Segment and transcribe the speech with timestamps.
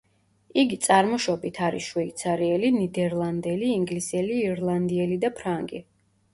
[0.61, 5.87] იგი წარმოშობით არის შვეიცარიელი, ნიდერლანდელი, ინგლისელი, ირლანდიელი და ფრანგი.